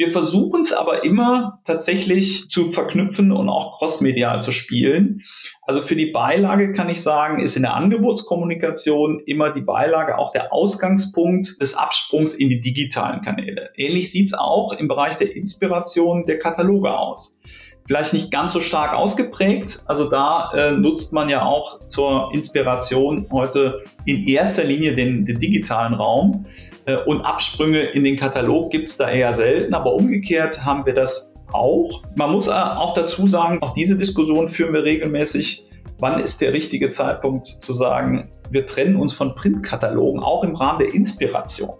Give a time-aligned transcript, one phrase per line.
[0.00, 5.24] Wir versuchen es aber immer tatsächlich zu verknüpfen und auch crossmedial zu spielen.
[5.60, 10.32] Also für die Beilage kann ich sagen, ist in der Angebotskommunikation immer die Beilage auch
[10.32, 13.72] der Ausgangspunkt des Absprungs in die digitalen Kanäle.
[13.76, 17.38] Ähnlich sieht es auch im Bereich der Inspiration der Kataloge aus
[17.86, 19.80] vielleicht nicht ganz so stark ausgeprägt.
[19.86, 25.40] Also da äh, nutzt man ja auch zur Inspiration heute in erster Linie den, den
[25.40, 26.44] digitalen Raum.
[26.86, 30.94] Äh, und Absprünge in den Katalog gibt es da eher selten, aber umgekehrt haben wir
[30.94, 32.02] das auch.
[32.16, 35.66] Man muss äh, auch dazu sagen, auch diese Diskussion führen wir regelmäßig.
[35.98, 40.78] Wann ist der richtige Zeitpunkt zu sagen, wir trennen uns von Printkatalogen, auch im Rahmen
[40.78, 41.74] der Inspiration?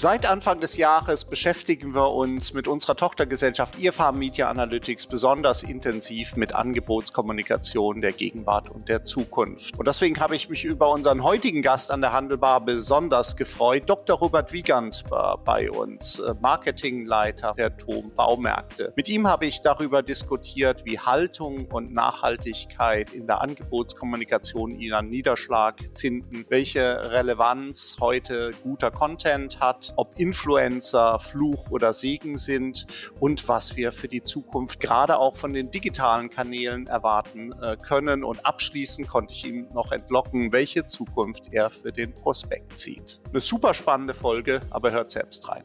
[0.00, 6.36] Seit Anfang des Jahres beschäftigen wir uns mit unserer Tochtergesellschaft IFA Media Analytics besonders intensiv
[6.36, 9.76] mit Angebotskommunikation der Gegenwart und der Zukunft.
[9.76, 13.90] Und deswegen habe ich mich über unseren heutigen Gast an der Handelbar besonders gefreut.
[13.90, 14.16] Dr.
[14.18, 18.92] Robert Wiegand war bei uns, äh, Marketingleiter der TOM Baumärkte.
[18.94, 25.74] Mit ihm habe ich darüber diskutiert, wie Haltung und Nachhaltigkeit in der Angebotskommunikation ihren Niederschlag
[25.92, 32.86] finden, welche Relevanz heute guter Content hat, ob Influencer Fluch oder Segen sind
[33.20, 38.24] und was wir für die Zukunft gerade auch von den digitalen Kanälen erwarten äh, können.
[38.24, 43.20] Und abschließend konnte ich ihm noch entlocken, welche Zukunft er für den Prospekt sieht.
[43.30, 45.64] Eine super spannende Folge, aber hört selbst rein.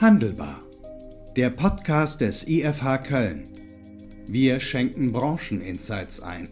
[0.00, 0.62] Handelbar.
[1.36, 3.44] Der Podcast des IFH Köln.
[4.26, 6.48] Wir schenken Brancheninsights ein.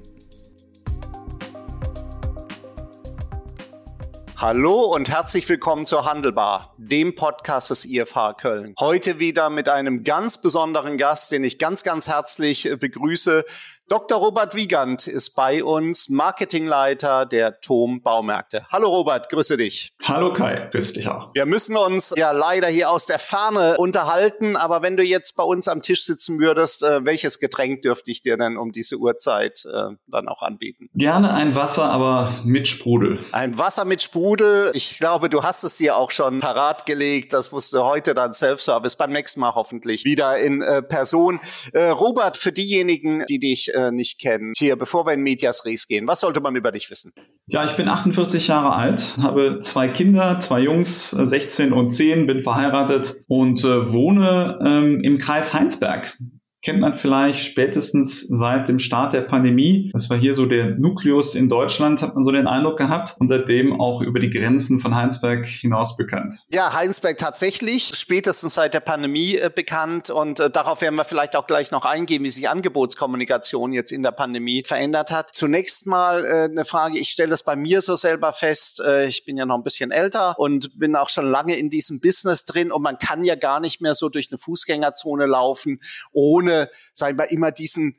[4.41, 8.72] Hallo und herzlich willkommen zur Handelbar, dem Podcast des IFH Köln.
[8.78, 13.45] Heute wieder mit einem ganz besonderen Gast, den ich ganz, ganz herzlich begrüße.
[13.89, 14.19] Dr.
[14.19, 18.64] Robert Wiegand ist bei uns, Marketingleiter der TOM Baumärkte.
[18.70, 19.92] Hallo Robert, grüße dich.
[20.09, 21.34] Hallo Kai, grüße dich auch.
[21.34, 25.42] Wir müssen uns ja leider hier aus der Ferne unterhalten, aber wenn du jetzt bei
[25.42, 29.64] uns am Tisch sitzen würdest, äh, welches Getränk dürfte ich dir denn um diese Uhrzeit
[29.67, 30.89] äh, dann auch anbieten?
[30.95, 33.23] Gerne ein Wasser, aber mit Sprudel.
[33.33, 34.70] Ein Wasser mit Sprudel.
[34.73, 37.35] Ich glaube, du hast es dir auch schon parat gelegt.
[37.35, 41.39] Das musst du heute dann Self-Service beim nächsten Mal hoffentlich wieder in äh, Person.
[41.75, 44.55] Äh, Robert, für diejenigen, die dich äh, nicht kennen.
[44.57, 47.13] Hier, bevor wir in Medias Res gehen, was sollte man über dich wissen?
[47.51, 52.42] Ja, ich bin 48 Jahre alt, habe zwei Kinder, zwei Jungs, 16 und 10, bin
[52.42, 56.19] verheiratet und äh, wohne ähm, im Kreis Heinsberg
[56.68, 59.89] kennt man vielleicht spätestens seit dem Start der Pandemie.
[59.95, 63.29] Das war hier so der Nukleus in Deutschland, hat man so den Eindruck gehabt und
[63.29, 66.34] seitdem auch über die Grenzen von Heinsberg hinaus bekannt.
[66.52, 71.36] Ja, Heinsberg tatsächlich spätestens seit der Pandemie äh, bekannt und äh, darauf werden wir vielleicht
[71.36, 75.30] auch gleich noch eingehen, wie sich Angebotskommunikation jetzt in der Pandemie verändert hat.
[75.34, 79.24] Zunächst mal äh, eine Frage, ich stelle das bei mir so selber fest, äh, ich
[79.24, 82.70] bin ja noch ein bisschen älter und bin auch schon lange in diesem Business drin
[82.70, 85.80] und man kann ja gar nicht mehr so durch eine Fußgängerzone laufen,
[86.12, 86.58] ohne
[86.95, 87.96] sagen wir, immer diesen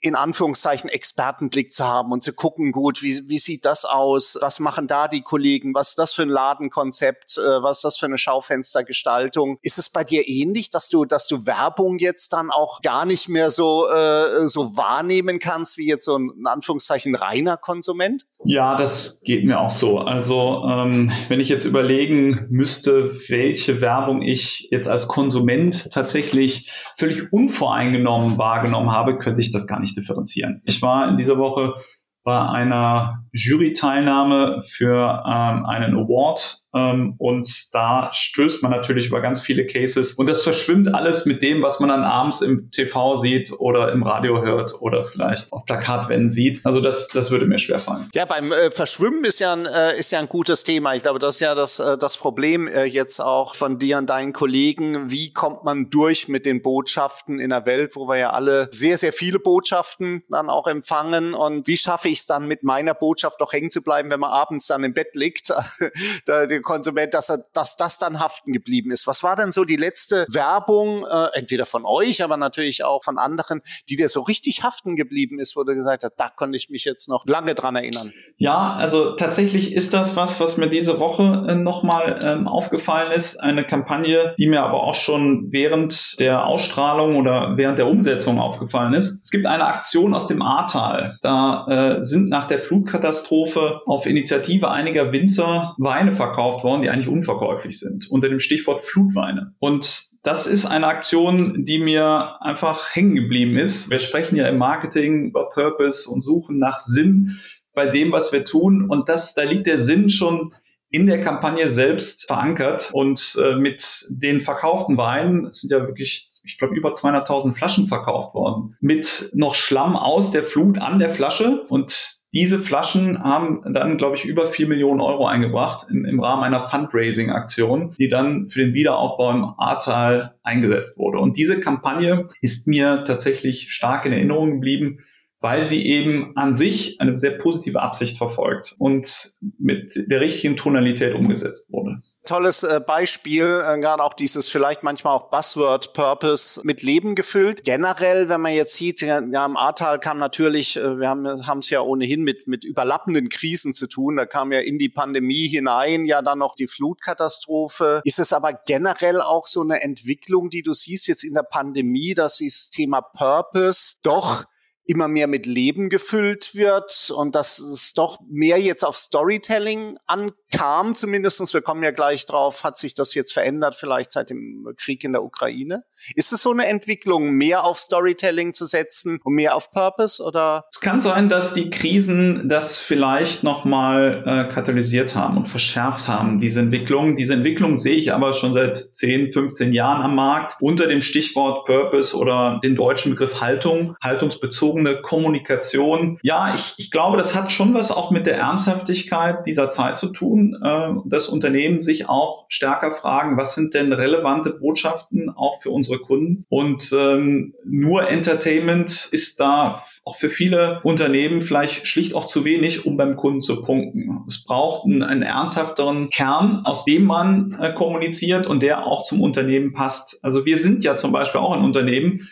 [0.00, 4.38] in Anführungszeichen Expertenblick zu haben und zu gucken, gut, wie, wie sieht das aus?
[4.40, 5.74] Was machen da die Kollegen?
[5.74, 7.38] Was ist das für ein Ladenkonzept?
[7.38, 9.58] Äh, was ist das für eine Schaufenstergestaltung?
[9.62, 13.28] Ist es bei dir ähnlich, dass du, dass du Werbung jetzt dann auch gar nicht
[13.28, 18.26] mehr so, äh, so wahrnehmen kannst, wie jetzt so ein, in Anführungszeichen reiner Konsument?
[18.42, 19.98] Ja, das geht mir auch so.
[19.98, 27.32] Also ähm, wenn ich jetzt überlegen müsste, welche Werbung ich jetzt als Konsument tatsächlich völlig
[27.32, 30.60] unvoreingenommen wahrgenommen habe, könnte ich das gar nicht differenzieren.
[30.64, 31.74] Ich war in dieser Woche
[32.22, 39.66] bei einer Jury-Teilnahme für ähm, einen Award und da stößt man natürlich über ganz viele
[39.66, 43.92] Cases und das verschwimmt alles mit dem, was man dann abends im TV sieht oder
[43.92, 46.64] im Radio hört oder vielleicht auf Plakatwänden sieht.
[46.64, 48.08] Also das, das würde mir schwerfallen.
[48.14, 50.94] Ja, beim äh, Verschwimmen ist ja, ein, äh, ist ja ein gutes Thema.
[50.94, 54.10] Ich glaube, das ist ja das, äh, das Problem äh, jetzt auch von dir und
[54.10, 55.10] deinen Kollegen.
[55.10, 58.98] Wie kommt man durch mit den Botschaften in der Welt, wo wir ja alle sehr,
[58.98, 63.40] sehr viele Botschaften dann auch empfangen und wie schaffe ich es dann mit meiner Botschaft
[63.40, 65.50] noch hängen zu bleiben, wenn man abends dann im Bett liegt?
[66.26, 69.06] da, Konsument, dass, er, dass das dann haften geblieben ist.
[69.06, 73.18] Was war denn so die letzte Werbung, äh, entweder von euch, aber natürlich auch von
[73.18, 76.70] anderen, die dir so richtig haften geblieben ist, wo du gesagt hast, da konnte ich
[76.70, 78.12] mich jetzt noch lange dran erinnern?
[78.42, 83.38] Ja, also tatsächlich ist das was, was mir diese Woche äh, nochmal ähm, aufgefallen ist.
[83.38, 88.94] Eine Kampagne, die mir aber auch schon während der Ausstrahlung oder während der Umsetzung aufgefallen
[88.94, 89.20] ist.
[89.22, 91.18] Es gibt eine Aktion aus dem Ahrtal.
[91.22, 96.90] Da äh, sind nach der Flutkatastrophe auf Initiative einiger Winzer Weine verkauft verkauft worden, die
[96.90, 99.54] eigentlich unverkäuflich sind, unter dem Stichwort Flutweine.
[99.58, 103.90] Und das ist eine Aktion, die mir einfach hängen geblieben ist.
[103.90, 107.38] Wir sprechen ja im Marketing über Purpose und suchen nach Sinn
[107.74, 108.88] bei dem, was wir tun.
[108.88, 110.52] Und das, da liegt der Sinn schon
[110.90, 116.58] in der Kampagne selbst verankert und äh, mit den verkauften Weinen, sind ja wirklich, ich
[116.58, 121.62] glaube, über 200.000 Flaschen verkauft worden, mit noch Schlamm aus der Flut an der Flasche
[121.68, 126.44] und diese Flaschen haben dann, glaube ich, über vier Millionen Euro eingebracht im, im Rahmen
[126.44, 131.18] einer Fundraising-Aktion, die dann für den Wiederaufbau im Ahrtal eingesetzt wurde.
[131.18, 135.00] Und diese Kampagne ist mir tatsächlich stark in Erinnerung geblieben,
[135.40, 141.14] weil sie eben an sich eine sehr positive Absicht verfolgt und mit der richtigen Tonalität
[141.14, 146.84] umgesetzt wurde tolles äh, Beispiel, äh, gerade auch dieses vielleicht manchmal auch Buzzword Purpose mit
[146.84, 147.64] Leben gefüllt.
[147.64, 151.80] Generell, wenn man jetzt sieht, ja, im Ahrtal kam natürlich, äh, wir haben es ja
[151.80, 154.14] ohnehin mit, mit überlappenden Krisen zu tun.
[154.14, 158.00] Da kam ja in die Pandemie hinein ja dann noch die Flutkatastrophe.
[158.04, 162.14] Ist es aber generell auch so eine Entwicklung, die du siehst jetzt in der Pandemie,
[162.14, 164.44] dass dieses Thema Purpose doch
[164.90, 170.96] immer mehr mit Leben gefüllt wird und dass es doch mehr jetzt auf Storytelling ankam,
[170.96, 171.54] zumindestens.
[171.54, 175.12] Wir kommen ja gleich drauf, hat sich das jetzt verändert, vielleicht seit dem Krieg in
[175.12, 175.84] der Ukraine?
[176.16, 180.64] Ist es so eine Entwicklung, mehr auf Storytelling zu setzen und mehr auf Purpose oder?
[180.72, 186.40] Es kann sein, dass die Krisen das vielleicht nochmal äh, katalysiert haben und verschärft haben,
[186.40, 187.14] diese Entwicklung.
[187.14, 191.64] Diese Entwicklung sehe ich aber schon seit 10, 15 Jahren am Markt unter dem Stichwort
[191.66, 196.18] Purpose oder den deutschen Begriff Haltung, haltungsbezogen bezogene Kommunikation.
[196.22, 200.08] Ja, ich, ich glaube, das hat schon was auch mit der Ernsthaftigkeit dieser Zeit zu
[200.08, 205.70] tun, äh, dass Unternehmen sich auch stärker fragen, was sind denn relevante Botschaften auch für
[205.70, 206.44] unsere Kunden?
[206.48, 212.86] Und ähm, nur Entertainment ist da auch für viele Unternehmen vielleicht schlicht auch zu wenig,
[212.86, 214.24] um beim Kunden zu punkten.
[214.26, 219.20] Es braucht einen, einen ernsthafteren Kern, aus dem man äh, kommuniziert und der auch zum
[219.20, 220.18] Unternehmen passt.
[220.22, 222.28] Also wir sind ja zum Beispiel auch ein Unternehmen,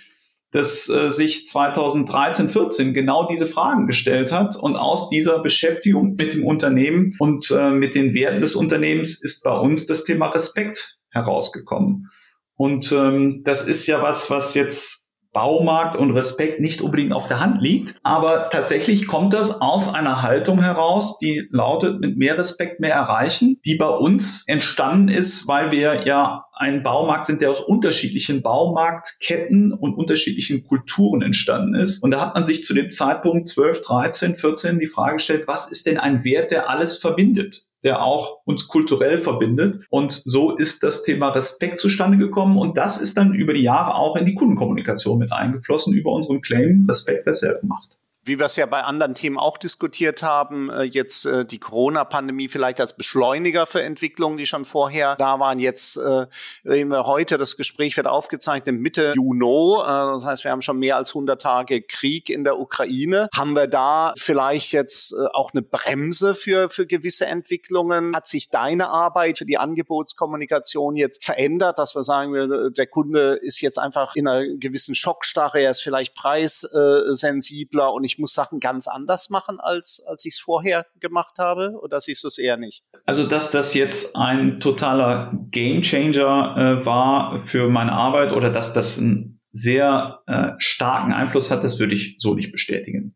[0.50, 4.56] das äh, sich 2013, 14 genau diese Fragen gestellt hat.
[4.56, 9.42] Und aus dieser Beschäftigung mit dem Unternehmen und äh, mit den Werten des Unternehmens ist
[9.42, 12.10] bei uns das Thema Respekt herausgekommen.
[12.54, 17.40] Und ähm, das ist ja was, was jetzt Baumarkt und Respekt nicht unbedingt auf der
[17.40, 17.96] Hand liegt.
[18.02, 23.60] Aber tatsächlich kommt das aus einer Haltung heraus, die lautet, mit mehr Respekt mehr erreichen,
[23.64, 29.72] die bei uns entstanden ist, weil wir ja ein Baumarkt sind, der aus unterschiedlichen Baumarktketten
[29.72, 32.02] und unterschiedlichen Kulturen entstanden ist.
[32.02, 35.70] Und da hat man sich zu dem Zeitpunkt 12, 13, 14 die Frage gestellt, was
[35.70, 37.67] ist denn ein Wert, der alles verbindet?
[37.84, 39.84] Der auch uns kulturell verbindet.
[39.90, 42.58] Und so ist das Thema Respekt zustande gekommen.
[42.58, 46.40] Und das ist dann über die Jahre auch in die Kundenkommunikation mit eingeflossen, über unseren
[46.40, 50.70] Claim Respekt, wer selber macht wie wir es ja bei anderen Themen auch diskutiert haben,
[50.70, 55.58] äh, jetzt äh, die Corona-Pandemie vielleicht als Beschleuniger für Entwicklungen, die schon vorher da waren.
[55.58, 56.26] Jetzt äh,
[56.64, 59.38] reden wir heute, das Gespräch wird aufgezeichnet Mitte Juni.
[59.78, 63.28] das heißt, wir haben schon mehr als 100 Tage Krieg in der Ukraine.
[63.34, 68.14] Haben wir da vielleicht jetzt auch eine Bremse für, für gewisse Entwicklungen?
[68.14, 73.60] Hat sich deine Arbeit für die Angebotskommunikation jetzt verändert, dass wir sagen, der Kunde ist
[73.60, 78.88] jetzt einfach in einer gewissen Schockstarre, er ist vielleicht preissensibler und ich muss Sachen ganz
[78.88, 81.78] anders machen, als, als ich es vorher gemacht habe?
[81.82, 82.82] Oder siehst du es eher nicht?
[83.06, 88.98] Also, dass das jetzt ein totaler Gamechanger äh, war für meine Arbeit oder dass das
[88.98, 93.14] einen sehr äh, starken Einfluss hat, das würde ich so nicht bestätigen.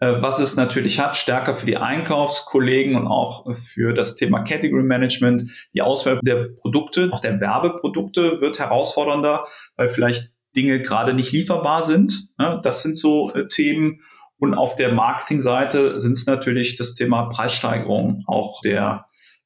[0.00, 4.82] Äh, was es natürlich hat, stärker für die Einkaufskollegen und auch für das Thema Category
[4.82, 9.46] Management, die Auswahl der Produkte, auch der Werbeprodukte wird herausfordernder,
[9.76, 12.28] weil vielleicht Dinge gerade nicht lieferbar sind.
[12.36, 14.00] Das sind so äh, Themen.
[14.40, 19.04] Und auf der Marketingseite sind es natürlich das Thema Preissteigerung, auch der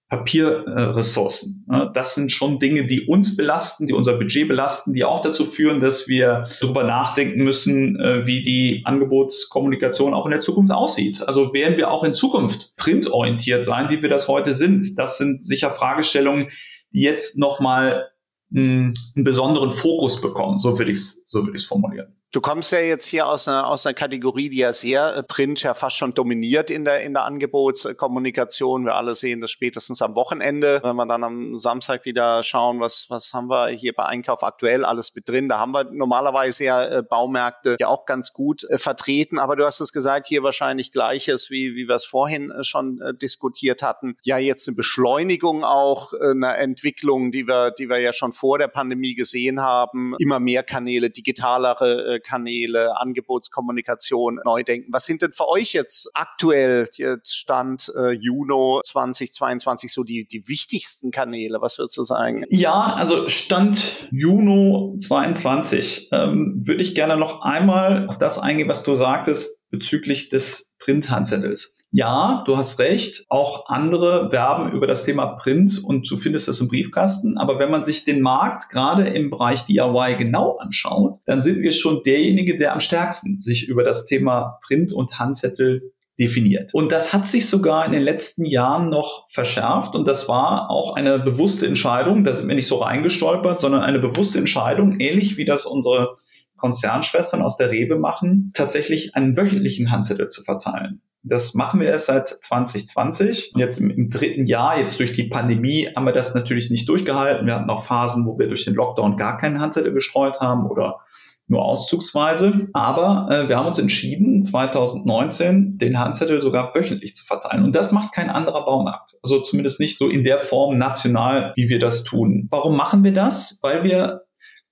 [0.08, 1.66] Papierressourcen.
[1.92, 5.80] Das sind schon Dinge, die uns belasten, die unser Budget belasten, die auch dazu führen,
[5.80, 11.26] dass wir darüber nachdenken müssen, äh, wie die Angebotskommunikation auch in der Zukunft aussieht.
[11.26, 14.96] Also werden wir auch in Zukunft printorientiert sein, wie wir das heute sind.
[14.96, 16.50] Das sind sicher Fragestellungen,
[16.92, 18.10] die jetzt nochmal
[18.52, 20.58] hm, einen besonderen Fokus bekommen.
[20.58, 22.14] So würde ich es so würde ich es formulieren.
[22.34, 25.62] Du kommst ja jetzt hier aus einer, aus einer Kategorie, die ja sehr äh, Print
[25.62, 28.86] ja fast schon dominiert in der, in der Angebotskommunikation.
[28.86, 30.80] Wir alle sehen das spätestens am Wochenende.
[30.82, 34.84] Wenn wir dann am Samstag wieder schauen, was, was haben wir hier bei Einkauf aktuell
[34.84, 35.48] alles mit drin.
[35.48, 39.38] Da haben wir normalerweise ja äh, Baumärkte ja auch ganz gut äh, vertreten.
[39.38, 43.00] Aber du hast es gesagt, hier wahrscheinlich Gleiches, wie, wie wir es vorhin äh, schon
[43.00, 44.16] äh, diskutiert hatten.
[44.24, 48.58] Ja, jetzt eine Beschleunigung auch äh, einer Entwicklung, die wir, die wir ja schon vor
[48.58, 50.16] der Pandemie gesehen haben.
[50.18, 54.92] Immer mehr Kanäle, digitalere Kanäle, Angebotskommunikation neu denken.
[54.92, 60.48] Was sind denn für euch jetzt aktuell, jetzt Stand äh, Juni 2022, so die, die
[60.48, 61.60] wichtigsten Kanäle?
[61.60, 62.44] Was würdest du sagen?
[62.50, 68.82] Ja, also Stand Juni 22 ähm, würde ich gerne noch einmal auf das eingehen, was
[68.82, 71.74] du sagtest bezüglich des Print-Handzettels.
[71.90, 73.24] Ja, du hast recht.
[73.28, 77.38] Auch andere werben über das Thema Print und du findest das im Briefkasten.
[77.38, 81.70] Aber wenn man sich den Markt gerade im Bereich DIY genau anschaut, dann sind wir
[81.70, 86.72] schon derjenige, der am stärksten sich über das Thema Print und Handzettel definiert.
[86.74, 90.94] Und das hat sich sogar in den letzten Jahren noch verschärft und das war auch
[90.94, 95.44] eine bewusste Entscheidung, da sind wir nicht so reingestolpert, sondern eine bewusste Entscheidung, ähnlich wie
[95.44, 96.16] das unsere
[96.56, 101.02] Konzernschwestern aus der Rewe machen, tatsächlich einen wöchentlichen Handzettel zu verteilen.
[101.22, 103.54] Das machen wir erst seit 2020.
[103.56, 107.46] Jetzt im, im, dritten Jahr, jetzt durch die Pandemie, haben wir das natürlich nicht durchgehalten.
[107.46, 111.00] Wir hatten auch Phasen, wo wir durch den Lockdown gar keinen Handzettel gestreut haben oder
[111.46, 112.68] nur auszugsweise.
[112.72, 117.64] Aber äh, wir haben uns entschieden, 2019 den Handzettel sogar wöchentlich zu verteilen.
[117.64, 119.16] Und das macht kein anderer Baumarkt.
[119.22, 122.48] Also zumindest nicht so in der Form national, wie wir das tun.
[122.50, 123.58] Warum machen wir das?
[123.62, 124.22] Weil wir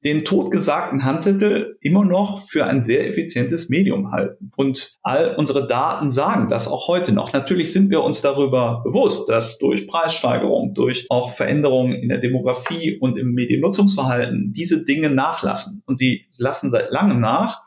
[0.04, 4.50] den totgesagten Handzettel immer noch für ein sehr effizientes Medium halten.
[4.56, 7.32] Und all unsere Daten sagen das auch heute noch.
[7.32, 12.98] Natürlich sind wir uns darüber bewusst, dass durch Preissteigerung, durch auch Veränderungen in der Demografie
[12.98, 15.82] und im Mediennutzungsverhalten diese Dinge nachlassen.
[15.86, 17.62] Und sie lassen seit langem nach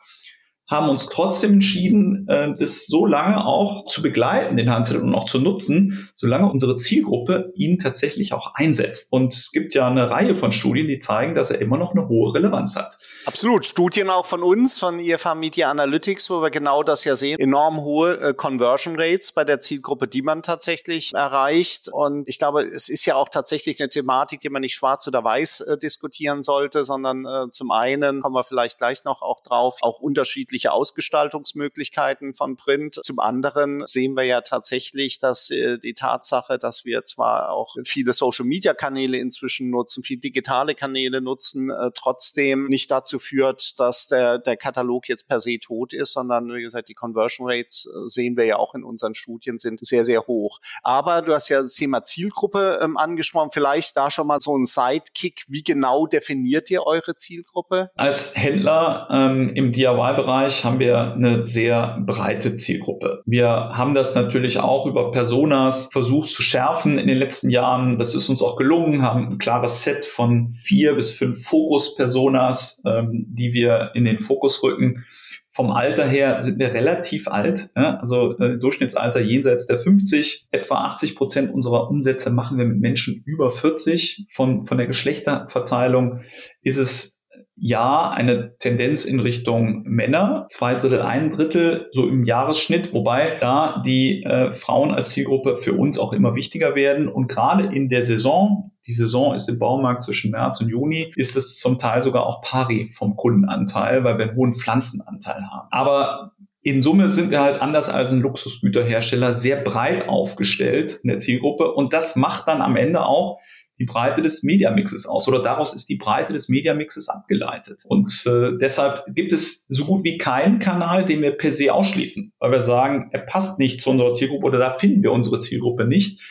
[0.67, 5.29] haben uns trotzdem entschieden, äh, das so lange auch zu begleiten, den Handzettel und auch
[5.29, 9.11] zu nutzen, solange unsere Zielgruppe ihn tatsächlich auch einsetzt.
[9.11, 12.07] Und es gibt ja eine Reihe von Studien, die zeigen, dass er immer noch eine
[12.07, 12.97] hohe Relevanz hat.
[13.25, 13.65] Absolut.
[13.65, 17.39] Studien auch von uns, von IFA Media Analytics, wo wir genau das ja sehen.
[17.39, 21.89] Enorm hohe äh, Conversion Rates bei der Zielgruppe, die man tatsächlich erreicht.
[21.91, 25.23] Und ich glaube, es ist ja auch tatsächlich eine Thematik, die man nicht schwarz oder
[25.23, 29.99] weiß äh, diskutieren sollte, sondern zum einen kommen wir vielleicht gleich noch auch drauf, auch
[29.99, 32.95] unterschiedliche Ausgestaltungsmöglichkeiten von Print.
[32.95, 38.13] Zum anderen sehen wir ja tatsächlich, dass äh, die Tatsache, dass wir zwar auch viele
[38.13, 43.79] Social Media Kanäle inzwischen nutzen, viele digitale Kanäle nutzen, äh, trotzdem nicht dazu dazu führt,
[43.79, 47.87] dass der, der Katalog jetzt per se tot ist, sondern wie gesagt, die Conversion Rates
[47.87, 50.59] äh, sehen wir ja auch in unseren Studien sind sehr, sehr hoch.
[50.83, 53.51] Aber du hast ja das Thema Zielgruppe ähm, angesprochen.
[53.51, 55.43] Vielleicht da schon mal so ein Sidekick.
[55.47, 57.91] Wie genau definiert ihr eure Zielgruppe?
[57.95, 63.21] Als Händler ähm, im DIY-Bereich haben wir eine sehr breite Zielgruppe.
[63.25, 67.99] Wir haben das natürlich auch über Personas versucht zu schärfen in den letzten Jahren.
[67.99, 73.25] Das ist uns auch gelungen, haben ein klares Set von vier bis fünf Fokus-Personas ähm,
[73.29, 75.05] die wir in den Fokus rücken.
[75.51, 77.97] Vom Alter her sind wir relativ alt, ja?
[77.97, 80.47] also äh, Durchschnittsalter jenseits der 50.
[80.51, 84.27] Etwa 80 Prozent unserer Umsätze machen wir mit Menschen über 40.
[84.29, 86.21] Von, von der Geschlechterverteilung
[86.61, 87.14] ist es
[87.57, 93.81] ja eine Tendenz in Richtung Männer, zwei Drittel, ein Drittel, so im Jahresschnitt, wobei da
[93.85, 97.07] die äh, Frauen als Zielgruppe für uns auch immer wichtiger werden.
[97.07, 101.35] Und gerade in der Saison, die Saison ist im Baumarkt zwischen März und Juni, ist
[101.37, 105.67] es zum Teil sogar auch pari vom Kundenanteil, weil wir einen hohen Pflanzenanteil haben.
[105.71, 111.19] Aber in Summe sind wir halt anders als ein Luxusgüterhersteller sehr breit aufgestellt in der
[111.19, 113.39] Zielgruppe und das macht dann am Ende auch
[113.79, 117.83] die Breite des Mediamixes aus oder daraus ist die Breite des Mediamixes abgeleitet.
[117.87, 122.31] Und äh, deshalb gibt es so gut wie keinen Kanal, den wir per se ausschließen,
[122.39, 125.85] weil wir sagen, er passt nicht zu unserer Zielgruppe oder da finden wir unsere Zielgruppe
[125.85, 126.21] nicht.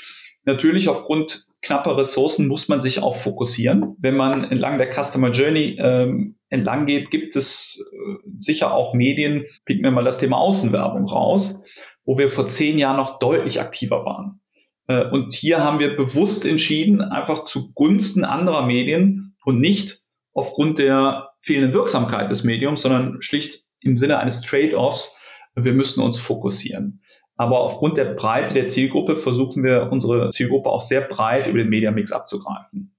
[0.47, 3.97] Natürlich aufgrund knapper Ressourcen muss man sich auch fokussieren.
[3.99, 9.45] Wenn man entlang der Customer Journey ähm, entlang geht, gibt es äh, sicher auch Medien,
[9.65, 11.63] picken wir mal das Thema Außenwerbung raus,
[12.05, 14.41] wo wir vor zehn Jahren noch deutlich aktiver waren.
[14.87, 21.31] Äh, und hier haben wir bewusst entschieden, einfach zugunsten anderer Medien und nicht aufgrund der
[21.41, 25.17] fehlenden Wirksamkeit des Mediums, sondern schlicht im Sinne eines Trade-offs,
[25.55, 27.03] wir müssen uns fokussieren.
[27.37, 31.69] Aber aufgrund der Breite der Zielgruppe versuchen wir unsere Zielgruppe auch sehr breit über den
[31.69, 32.94] Mediamix abzugreifen.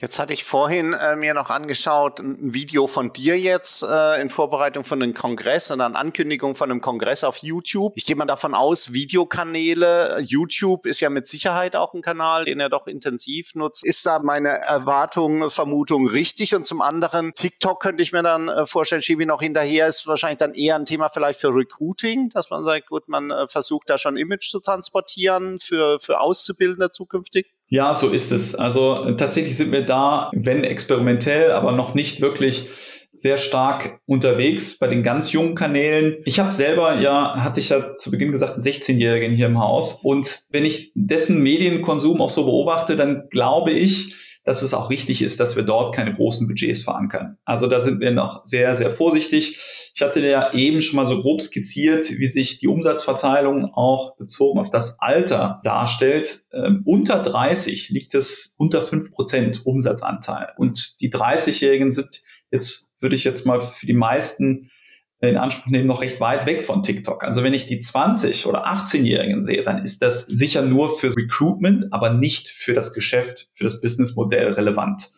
[0.00, 4.30] Jetzt hatte ich vorhin äh, mir noch angeschaut, ein Video von dir jetzt äh, in
[4.30, 7.92] Vorbereitung von einem Kongress und an Ankündigung von einem Kongress auf YouTube.
[7.96, 12.60] Ich gehe mal davon aus, Videokanäle, YouTube ist ja mit Sicherheit auch ein Kanal, den
[12.60, 13.86] er doch intensiv nutzt.
[13.86, 16.54] Ist da meine Erwartung, Vermutung richtig?
[16.54, 20.06] Und zum anderen, TikTok könnte ich mir dann äh, vorstellen, schiebe ich noch hinterher, ist
[20.06, 23.90] wahrscheinlich dann eher ein Thema vielleicht für Recruiting, dass man sagt, gut, man äh, versucht
[23.90, 27.52] da schon Image zu transportieren für, für Auszubildende zukünftig.
[27.70, 28.56] Ja, so ist es.
[28.56, 32.68] Also äh, tatsächlich sind wir da, wenn experimentell, aber noch nicht wirklich
[33.12, 36.16] sehr stark unterwegs bei den ganz jungen Kanälen.
[36.24, 40.00] Ich habe selber, ja, hatte ich ja zu Beginn gesagt, einen 16-Jährigen hier im Haus.
[40.02, 45.22] Und wenn ich dessen Medienkonsum auch so beobachte, dann glaube ich, dass es auch richtig
[45.22, 47.36] ist, dass wir dort keine großen Budgets verankern.
[47.44, 49.58] Also da sind wir noch sehr, sehr vorsichtig.
[49.94, 54.58] Ich hatte ja eben schon mal so grob skizziert, wie sich die Umsatzverteilung auch bezogen
[54.58, 56.44] auf das Alter darstellt.
[56.52, 60.52] Ähm, unter 30 liegt es unter 5% Umsatzanteil.
[60.56, 64.70] Und die 30-Jährigen sind jetzt, würde ich jetzt mal für die meisten
[65.28, 67.22] in Anspruch nehmen, noch recht weit weg von TikTok.
[67.22, 71.92] Also wenn ich die 20 oder 18-Jährigen sehe, dann ist das sicher nur für Recruitment,
[71.92, 75.10] aber nicht für das Geschäft, für das Businessmodell relevant.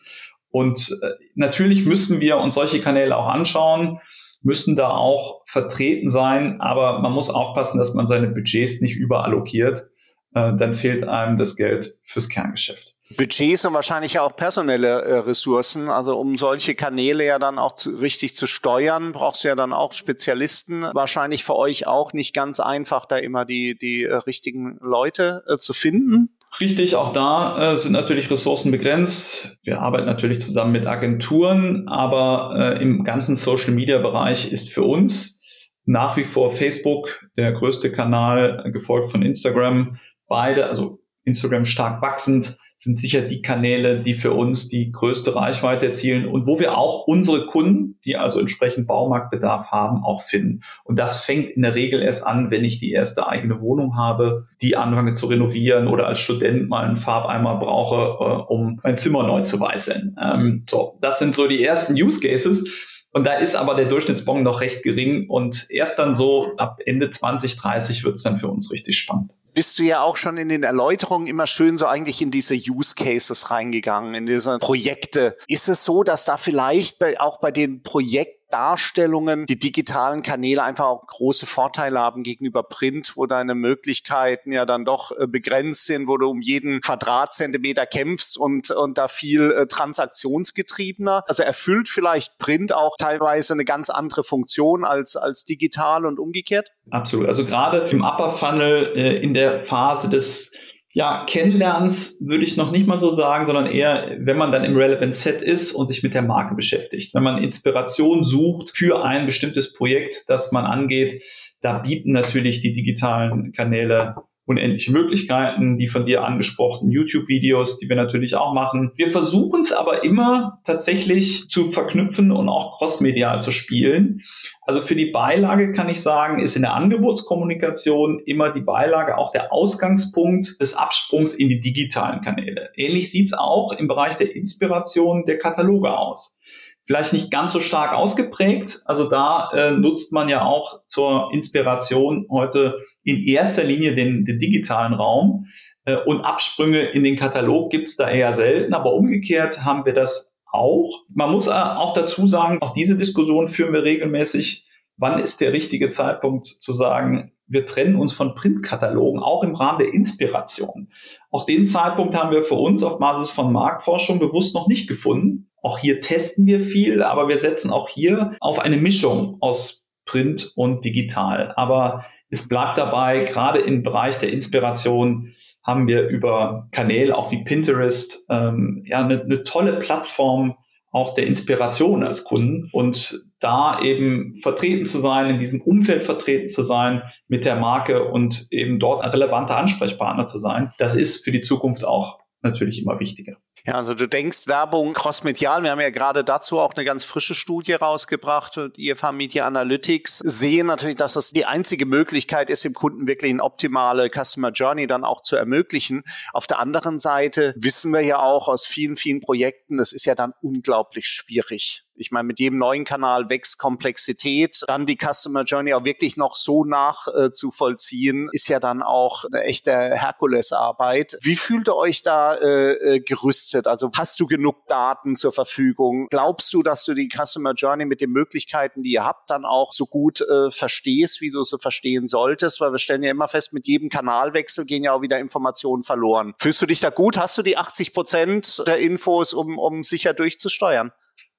[0.49, 3.99] Und äh, natürlich müssen wir uns solche Kanäle auch anschauen,
[4.41, 9.89] müssen da auch vertreten sein, aber man muss aufpassen, dass man seine Budgets nicht überallokiert.
[10.35, 12.92] Äh, dann fehlt einem das Geld fürs Kerngeschäft.
[13.17, 15.89] Budgets und wahrscheinlich auch personelle äh, Ressourcen.
[15.89, 19.73] Also um solche Kanäle ja dann auch zu, richtig zu steuern, brauchst du ja dann
[19.73, 20.83] auch Spezialisten.
[20.93, 25.57] Wahrscheinlich für euch auch nicht ganz einfach, da immer die, die äh, richtigen Leute äh,
[25.57, 26.29] zu finden.
[26.59, 29.57] Richtig, auch da äh, sind natürlich Ressourcen begrenzt.
[29.63, 35.41] Wir arbeiten natürlich zusammen mit Agenturen, aber äh, im ganzen Social-Media-Bereich ist für uns
[35.85, 39.97] nach wie vor Facebook der größte Kanal, gefolgt von Instagram.
[40.27, 45.85] Beide, also Instagram stark wachsend, sind sicher die Kanäle, die für uns die größte Reichweite
[45.85, 50.63] erzielen und wo wir auch unsere Kunden, die also entsprechend Baumarktbedarf haben, auch finden.
[50.83, 54.47] Und das fängt in der Regel erst an, wenn ich die erste eigene Wohnung habe,
[54.61, 59.25] die anfange zu renovieren oder als Student mal einen Farbeimer brauche, äh, um mein Zimmer
[59.25, 60.17] neu zu weißeln.
[60.21, 62.67] Ähm, so, das sind so die ersten Use Cases.
[63.13, 67.11] Und da ist aber der Durchschnittsbon noch recht gering und erst dann so ab Ende
[67.11, 70.63] 2030 wird es dann für uns richtig spannend bist du ja auch schon in den
[70.63, 75.37] Erläuterungen immer schön so eigentlich in diese Use Cases reingegangen, in diese Projekte.
[75.47, 80.85] Ist es so, dass da vielleicht auch bei den Projekten Darstellungen die digitalen Kanäle einfach
[80.85, 86.07] auch große Vorteile haben gegenüber Print, wo deine Möglichkeiten ja dann doch äh, begrenzt sind,
[86.07, 91.23] wo du um jeden Quadratzentimeter kämpfst und, und da viel äh, transaktionsgetriebener.
[91.27, 96.71] Also erfüllt vielleicht Print auch teilweise eine ganz andere Funktion als, als digital und umgekehrt?
[96.91, 97.27] Absolut.
[97.27, 100.52] Also gerade im Upper Funnel äh, in der Phase des
[100.93, 104.77] ja, Kennenlernens würde ich noch nicht mal so sagen, sondern eher, wenn man dann im
[104.77, 107.15] Relevant Set ist und sich mit der Marke beschäftigt.
[107.15, 111.23] Wenn man Inspiration sucht für ein bestimmtes Projekt, das man angeht,
[111.61, 117.95] da bieten natürlich die digitalen Kanäle unendliche Möglichkeiten, die von dir angesprochenen YouTube-Videos, die wir
[117.95, 118.91] natürlich auch machen.
[118.95, 124.21] Wir versuchen es aber immer tatsächlich zu verknüpfen und auch crossmedial zu spielen.
[124.61, 129.31] Also für die Beilage kann ich sagen, ist in der Angebotskommunikation immer die Beilage auch
[129.31, 132.69] der Ausgangspunkt des Absprungs in die digitalen Kanäle.
[132.75, 136.37] Ähnlich sieht es auch im Bereich der Inspiration der Kataloge aus
[136.85, 138.81] vielleicht nicht ganz so stark ausgeprägt.
[138.85, 144.39] Also da äh, nutzt man ja auch zur Inspiration heute in erster Linie den, den
[144.39, 145.47] digitalen Raum.
[145.85, 150.33] Äh, und Absprünge in den Katalog gibt's da eher selten, aber umgekehrt haben wir das
[150.51, 151.03] auch.
[151.13, 154.67] Man muss äh, auch dazu sagen, auch diese Diskussion führen wir regelmäßig.
[154.97, 159.79] Wann ist der richtige Zeitpunkt zu sagen, wir trennen uns von Printkatalogen, auch im Rahmen
[159.79, 160.89] der Inspiration.
[161.29, 165.49] Auch den Zeitpunkt haben wir für uns auf Basis von Marktforschung bewusst noch nicht gefunden.
[165.61, 170.53] Auch hier testen wir viel, aber wir setzen auch hier auf eine Mischung aus Print
[170.55, 171.53] und digital.
[171.55, 177.43] Aber es bleibt dabei, gerade im Bereich der Inspiration haben wir über Kanäle auch wie
[177.43, 180.55] Pinterest ähm, ja eine, eine tolle Plattform
[180.91, 186.47] auch der Inspiration als Kunden und da eben vertreten zu sein, in diesem Umfeld vertreten
[186.47, 191.23] zu sein mit der Marke und eben dort ein relevanter Ansprechpartner zu sein, das ist
[191.23, 193.37] für die Zukunft auch natürlich immer wichtiger.
[193.65, 195.63] Ja, also du denkst Werbung crossmedial.
[195.63, 200.19] Wir haben ja gerade dazu auch eine ganz frische Studie rausgebracht und IFH Media Analytics
[200.19, 204.85] sehen natürlich, dass das die einzige Möglichkeit ist, dem Kunden wirklich eine optimale Customer Journey
[204.85, 206.03] dann auch zu ermöglichen.
[206.33, 210.15] Auf der anderen Seite wissen wir ja auch aus vielen, vielen Projekten, das ist ja
[210.15, 214.63] dann unglaublich schwierig ich meine, mit jedem neuen Kanal wächst Komplexität.
[214.67, 219.43] Dann die Customer Journey auch wirklich noch so nachzuvollziehen, äh, ist ja dann auch eine
[219.43, 221.17] echte Herkulesarbeit.
[221.21, 223.67] Wie fühlt ihr euch da äh, äh, gerüstet?
[223.67, 226.07] Also hast du genug Daten zur Verfügung?
[226.09, 229.71] Glaubst du, dass du die Customer Journey mit den Möglichkeiten, die ihr habt, dann auch
[229.71, 232.59] so gut äh, verstehst, wie du sie verstehen solltest?
[232.59, 236.33] Weil wir stellen ja immer fest, mit jedem Kanalwechsel gehen ja auch wieder Informationen verloren.
[236.39, 237.17] Fühlst du dich da gut?
[237.17, 240.91] Hast du die 80 Prozent der Infos, um, um sicher durchzusteuern?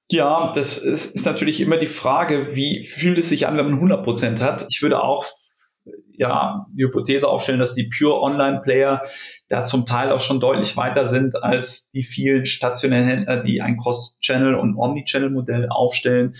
[0.09, 3.75] Ja, das ist, ist natürlich immer die Frage, wie fühlt es sich an, wenn man
[3.75, 4.65] 100 Prozent hat.
[4.69, 5.25] Ich würde auch
[6.17, 9.03] ja, die Hypothese aufstellen, dass die Pure Online Player
[9.49, 13.77] da zum Teil auch schon deutlich weiter sind als die vielen stationären Händler, die ein
[13.77, 16.35] Cross-Channel und Omni-Channel Modell aufstellen.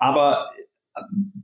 [0.00, 0.50] Aber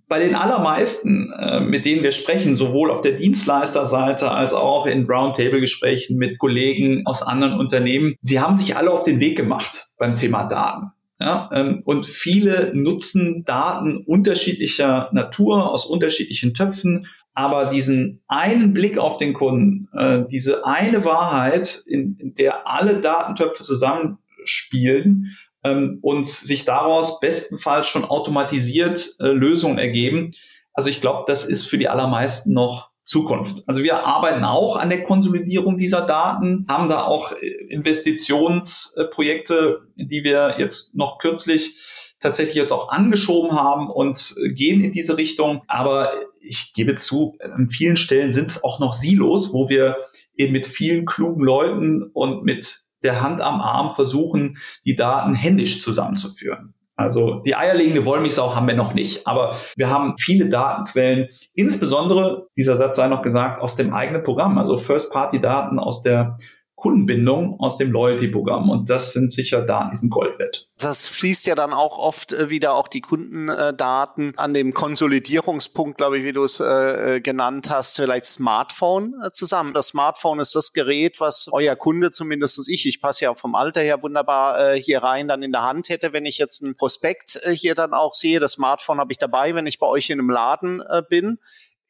[0.08, 5.06] bei den allermeisten, äh, mit denen wir sprechen, sowohl auf der Dienstleisterseite als auch in
[5.06, 10.14] Roundtable-Gesprächen mit Kollegen aus anderen Unternehmen, sie haben sich alle auf den Weg gemacht beim
[10.14, 10.92] Thema Daten.
[11.22, 18.96] Ja, ähm, und viele nutzen Daten unterschiedlicher Natur aus unterschiedlichen Töpfen, aber diesen einen Blick
[18.96, 26.26] auf den Kunden, äh, diese eine Wahrheit, in, in der alle Datentöpfe zusammenspielen ähm, und
[26.26, 30.32] sich daraus bestenfalls schon automatisiert äh, Lösungen ergeben.
[30.72, 33.64] Also ich glaube, das ist für die allermeisten noch Zukunft.
[33.66, 40.22] Also wir arbeiten auch an der Konsolidierung dieser Daten, haben da auch äh, Investitionsprojekte, die
[40.22, 41.76] wir jetzt noch kürzlich
[42.20, 45.62] tatsächlich jetzt auch angeschoben haben und äh, gehen in diese Richtung.
[45.66, 49.96] Aber ich gebe zu, an vielen Stellen sind es auch noch Silos, wo wir
[50.36, 55.80] eben mit vielen klugen Leuten und mit der Hand am Arm versuchen, die Daten händisch
[55.80, 56.74] zusammenzuführen.
[57.00, 62.76] Also die eierlegende Wollmilchsau haben wir noch nicht, aber wir haben viele Datenquellen, insbesondere, dieser
[62.76, 66.38] Satz sei noch gesagt, aus dem eigenen Programm, also First-Party-Daten aus der
[66.80, 68.70] Kundenbindung aus dem Loyalty-Programm.
[68.70, 70.30] Und das sind sicher Daten, die sind Gold.
[70.78, 76.18] Das fließt ja dann auch oft äh, wieder auch die Kundendaten an dem Konsolidierungspunkt, glaube
[76.18, 79.74] ich, wie du es äh, äh, genannt hast, vielleicht Smartphone äh, zusammen.
[79.74, 83.82] Das Smartphone ist das Gerät, was euer Kunde, zumindest ich, ich passe ja vom Alter
[83.82, 87.40] her wunderbar äh, hier rein, dann in der Hand hätte, wenn ich jetzt ein Prospekt
[87.44, 88.40] äh, hier dann auch sehe.
[88.40, 91.38] Das Smartphone habe ich dabei, wenn ich bei euch in einem Laden bin.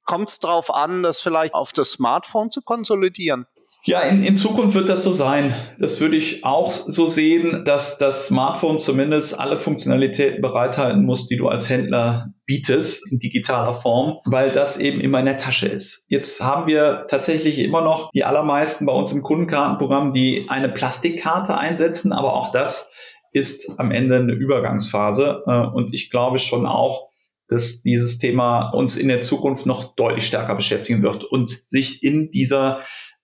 [0.05, 3.47] Kommt es darauf an, das vielleicht auf das Smartphone zu konsolidieren?
[3.85, 5.55] Ja, in, in Zukunft wird das so sein.
[5.79, 11.37] Das würde ich auch so sehen, dass das Smartphone zumindest alle Funktionalitäten bereithalten muss, die
[11.37, 16.05] du als Händler bietest in digitaler Form, weil das eben immer in der Tasche ist.
[16.09, 21.57] Jetzt haben wir tatsächlich immer noch die allermeisten bei uns im Kundenkartenprogramm, die eine Plastikkarte
[21.57, 22.91] einsetzen, aber auch das
[23.33, 25.43] ist am Ende eine Übergangsphase.
[25.47, 27.09] Äh, und ich glaube schon auch,
[27.49, 32.31] dass dieses Thema uns in der Zukunft noch deutlich stärker beschäftigen wird und sich in
[32.31, 32.83] dieser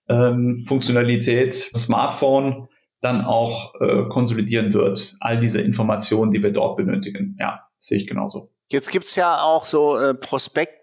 [0.09, 2.67] ähm, Funktionalität Smartphone
[3.01, 5.15] dann auch äh, konsolidieren wird.
[5.19, 7.37] All diese Informationen, die wir dort benötigen.
[7.39, 8.51] Ja, sehe ich genauso.
[8.69, 10.13] Jetzt gibt's ja auch so äh,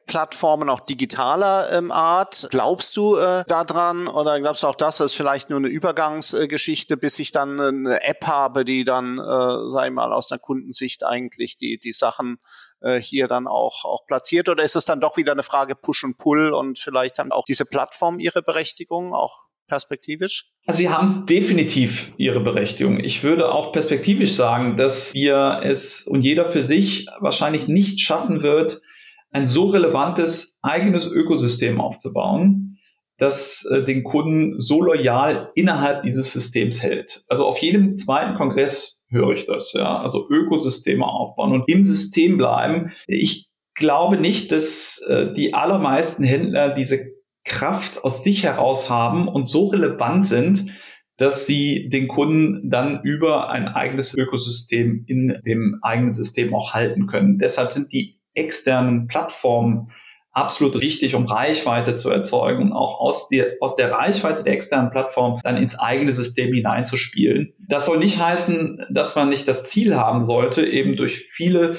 [0.05, 2.49] Prospektplattformen, auch digitaler ähm, Art.
[2.51, 7.19] Glaubst du äh, daran oder glaubst du auch, das ist vielleicht nur eine Übergangsgeschichte, bis
[7.19, 11.57] ich dann eine App habe, die dann, äh, sag ich mal, aus einer Kundensicht eigentlich
[11.57, 12.39] die, die Sachen
[12.81, 14.49] äh, hier dann auch, auch platziert?
[14.49, 17.45] Oder ist es dann doch wieder eine Frage Push und Pull und vielleicht haben auch
[17.45, 20.51] diese Plattformen ihre Berechtigung, auch perspektivisch?
[20.67, 23.01] Also sie haben definitiv ihre Berechtigung.
[23.01, 28.43] Ich würde auch perspektivisch sagen, dass wir es und jeder für sich wahrscheinlich nicht schaffen
[28.43, 28.81] wird,
[29.35, 32.79] ein so relevantes eigenes Ökosystem aufzubauen,
[33.19, 37.25] das äh, den Kunden so loyal innerhalb dieses Systems hält.
[37.29, 39.99] Also auf jedem zweiten Kongress höre ich das, ja.
[39.99, 42.93] Also Ökosysteme aufbauen und im System bleiben.
[43.09, 47.07] Ich glaube nicht, dass äh, die allermeisten Händler diese
[47.45, 50.71] Kraft aus sich heraus haben und so relevant sind,
[51.17, 57.07] dass sie den Kunden dann über ein eigenes Ökosystem in dem eigenen System auch halten
[57.07, 57.39] können.
[57.39, 59.91] Deshalb sind die externen Plattformen
[60.35, 64.91] absolut wichtig, um Reichweite zu erzeugen und auch aus der, aus der Reichweite der externen
[64.91, 67.55] Plattform dann ins eigene System hineinzuspielen.
[67.69, 71.77] Das soll nicht heißen, dass man nicht das Ziel haben sollte, eben durch viele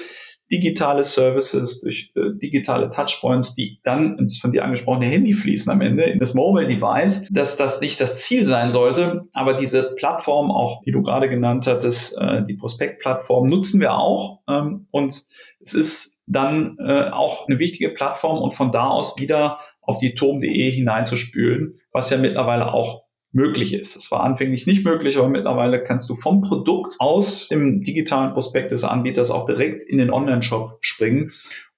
[0.51, 5.81] digitale Services, durch äh, digitale Touchpoints, die dann ins von dir angesprochene Handy fließen am
[5.81, 9.27] Ende, in das Mobile Device, dass das nicht das Ziel sein sollte.
[9.33, 14.41] Aber diese Plattform, auch die du gerade genannt hattest, äh, die Prospekt-Plattform, nutzen wir auch.
[14.47, 15.23] Ähm, und
[15.59, 20.15] es ist dann äh, auch eine wichtige Plattform und von da aus wieder auf die
[20.15, 23.97] tom.de hineinzuspülen, was ja mittlerweile auch möglich ist.
[23.97, 28.71] Das war anfänglich nicht möglich, aber mittlerweile kannst du vom Produkt aus dem digitalen Prospekt
[28.71, 31.33] des Anbieters auch direkt in den Online-Shop springen.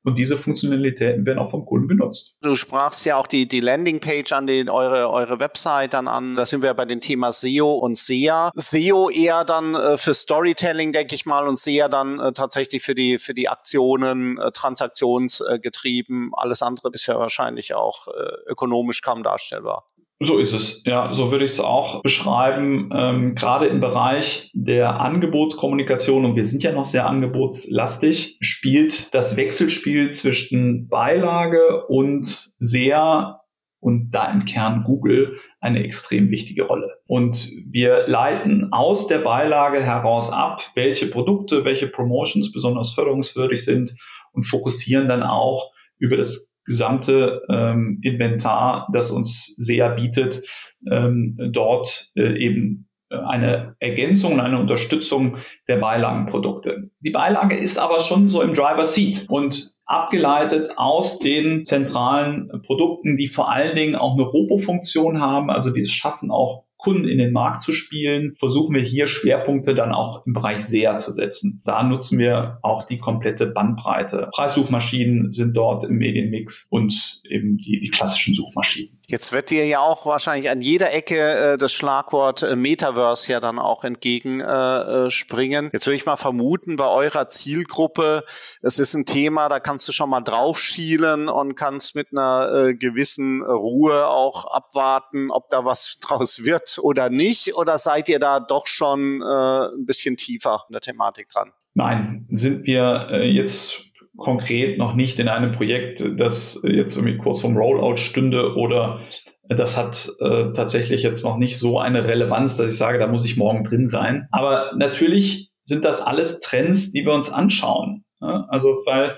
[0.08, 2.38] Und diese Funktionalitäten werden auch vom Kunden genutzt.
[2.41, 6.38] Du sprachst ja auch die, die Landingpage an den, eure, eure Website dann an.
[6.38, 8.52] Da sind wir bei dem Thema SEO und SEA.
[8.54, 12.96] SEO eher dann äh, für Storytelling, denke ich mal, und SEA dann äh, tatsächlich für
[12.96, 16.32] die, für die Aktionen, äh, transaktionsgetrieben.
[16.38, 18.12] Alles andere ist ja wahrscheinlich auch äh,
[18.50, 19.84] ökonomisch kaum darstellbar.
[20.20, 20.82] So ist es.
[20.84, 22.90] Ja, so würde ich es auch beschreiben.
[22.92, 29.36] Ähm, gerade im Bereich der Angebotskommunikation, und wir sind ja noch sehr angebotslastig, spielt das
[29.36, 32.26] Wechselspiel zwischen Beilage und
[32.58, 33.42] sehr
[33.80, 36.98] und da im Kern Google eine extrem wichtige Rolle.
[37.06, 43.96] Und wir leiten aus der Beilage heraus ab, welche Produkte, welche Promotions besonders förderungswürdig sind
[44.32, 50.44] und fokussieren dann auch über das gesamte ähm, Inventar, das uns sehr bietet,
[50.90, 56.90] ähm, dort äh, eben eine Ergänzung und eine Unterstützung der Beilagenprodukte.
[57.00, 63.16] Die Beilage ist aber schon so im Driver Seat und abgeleitet aus den zentralen Produkten,
[63.16, 67.17] die vor allen Dingen auch eine Robo-Funktion haben, also die es schaffen, auch Kunden in
[67.17, 71.62] den Markt zu spielen, versuchen wir hier Schwerpunkte dann auch im Bereich SEA zu setzen.
[71.65, 74.30] Da nutzen wir auch die komplette Bandbreite.
[74.32, 78.97] Preissuchmaschinen sind dort im Medienmix und eben die, die klassischen Suchmaschinen.
[79.10, 83.39] Jetzt wird dir ja auch wahrscheinlich an jeder Ecke äh, das Schlagwort äh, Metaverse ja
[83.39, 85.65] dann auch entgegenspringen.
[85.65, 88.26] Äh, äh Jetzt würde ich mal vermuten, bei eurer Zielgruppe,
[88.62, 92.74] es ist ein Thema, da kannst du schon mal draufschielen und kannst mit einer äh,
[92.76, 97.56] gewissen Ruhe auch abwarten, ob da was draus wird oder nicht.
[97.56, 101.54] Oder seid ihr da doch schon äh, ein bisschen tiefer in der Thematik dran?
[101.76, 103.87] Nein, sind wir äh, jetzt
[104.18, 109.02] konkret noch nicht in einem Projekt, das jetzt irgendwie kurz vom Rollout stünde oder
[109.50, 113.24] das hat äh, tatsächlich jetzt noch nicht so eine Relevanz, dass ich sage, da muss
[113.24, 114.28] ich morgen drin sein.
[114.32, 118.04] Aber natürlich sind das alles Trends, die wir uns anschauen.
[118.20, 118.46] Ja?
[118.50, 119.18] Also weil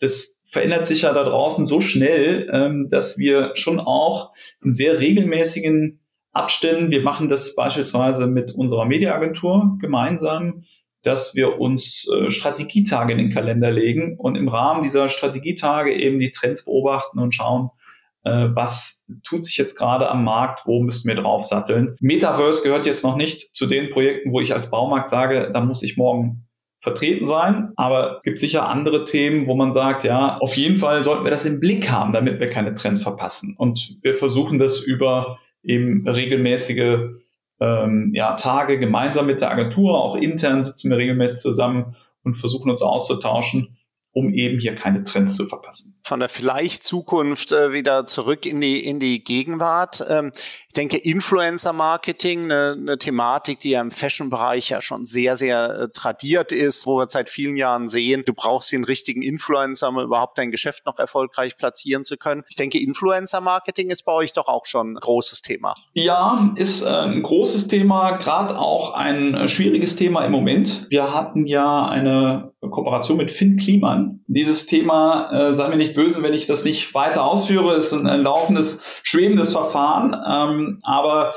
[0.00, 4.32] das verändert sich ja da draußen so schnell, ähm, dass wir schon auch
[4.64, 6.00] in sehr regelmäßigen
[6.32, 10.64] Abständen, wir machen das beispielsweise mit unserer Mediaagentur gemeinsam,
[11.02, 16.18] dass wir uns äh, Strategietage in den Kalender legen und im Rahmen dieser Strategietage eben
[16.18, 17.70] die Trends beobachten und schauen,
[18.24, 21.96] äh, was tut sich jetzt gerade am Markt, wo müssen wir drauf satteln.
[22.00, 25.82] Metaverse gehört jetzt noch nicht zu den Projekten, wo ich als Baumarkt sage, da muss
[25.82, 26.46] ich morgen
[26.82, 27.72] vertreten sein.
[27.76, 31.30] Aber es gibt sicher andere Themen, wo man sagt, ja, auf jeden Fall sollten wir
[31.30, 33.54] das im Blick haben, damit wir keine Trends verpassen.
[33.56, 37.00] Und wir versuchen das über eben regelmäßige
[37.60, 42.70] ähm, ja, Tage gemeinsam mit der Agentur, auch intern sitzen wir regelmäßig zusammen und versuchen
[42.70, 43.76] uns auszutauschen
[44.12, 45.96] um eben hier keine Trends zu verpassen.
[46.04, 50.04] Von der vielleicht Zukunft äh, wieder zurück in die, in die Gegenwart.
[50.08, 55.82] Ähm, ich denke, Influencer-Marketing, eine, eine Thematik, die ja im Fashion-Bereich ja schon sehr, sehr
[55.82, 60.00] äh, tradiert ist, wo wir seit vielen Jahren sehen, du brauchst den richtigen Influencer, um
[60.00, 62.42] überhaupt dein Geschäft noch erfolgreich platzieren zu können.
[62.48, 65.74] Ich denke, Influencer-Marketing ist bei euch doch auch schon ein großes Thema.
[65.94, 70.86] Ja, ist äh, ein großes Thema, gerade auch ein äh, schwieriges Thema im Moment.
[70.90, 74.20] Wir hatten ja eine Kooperation mit Finn Kliman.
[74.26, 78.06] Dieses Thema, äh, sei mir nicht böse, wenn ich das nicht weiter ausführe, ist ein,
[78.06, 81.34] ein laufendes, schwebendes Verfahren, ähm, aber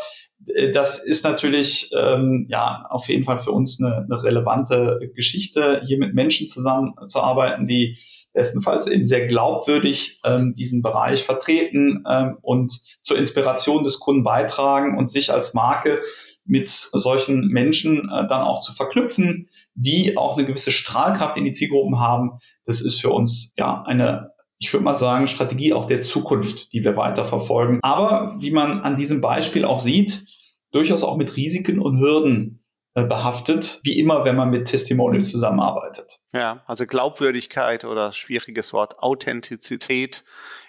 [0.48, 5.82] äh, das ist natürlich ähm, ja auf jeden Fall für uns eine, eine relevante Geschichte,
[5.86, 7.98] hier mit Menschen zusammenzuarbeiten, die
[8.34, 14.98] bestenfalls eben sehr glaubwürdig ähm, diesen Bereich vertreten ähm, und zur Inspiration des Kunden beitragen
[14.98, 16.00] und sich als Marke
[16.46, 21.52] mit solchen Menschen äh, dann auch zu verknüpfen, die auch eine gewisse Strahlkraft in die
[21.52, 22.40] Zielgruppen haben.
[22.66, 24.34] Das ist für uns ja eine
[24.64, 27.80] ich würde mal sagen, Strategie auch der Zukunft, die wir weiter verfolgen.
[27.82, 30.24] Aber wie man an diesem Beispiel auch sieht,
[30.72, 32.63] durchaus auch mit Risiken und Hürden
[32.94, 36.20] behaftet, wie immer, wenn man mit Testimonials zusammenarbeitet.
[36.32, 40.24] Ja, also Glaubwürdigkeit oder schwieriges Wort Authentizität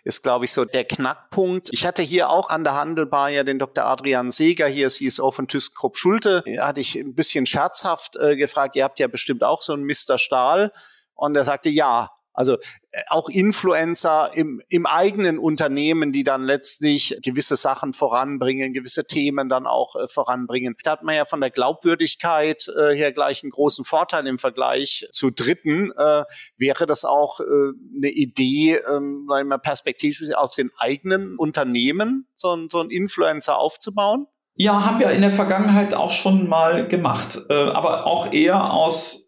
[0.04, 1.68] ist, glaube ich, so der Knackpunkt.
[1.72, 3.84] Ich hatte hier auch an der Handelbar ja den Dr.
[3.84, 8.84] Adrian Seeger, hier CSO von ThyssenKrupp Schulte, hatte ich ein bisschen scherzhaft äh, gefragt, ihr
[8.84, 10.16] habt ja bestimmt auch so einen Mr.
[10.16, 10.72] Stahl.
[11.14, 17.16] Und er sagte, ja, also äh, auch Influencer im, im eigenen Unternehmen, die dann letztlich
[17.22, 20.74] gewisse Sachen voranbringen, gewisse Themen dann auch äh, voranbringen.
[20.82, 25.08] Da hat man ja von der Glaubwürdigkeit äh, her gleich einen großen Vorteil im Vergleich
[25.12, 25.92] zu Dritten.
[25.96, 26.24] Äh,
[26.58, 32.56] wäre das auch äh, eine Idee, ähm, sagen wir perspektivisch aus den eigenen Unternehmen so,
[32.70, 34.26] so einen Influencer aufzubauen?
[34.56, 39.23] Ja, haben wir in der Vergangenheit auch schon mal gemacht, äh, aber auch eher aus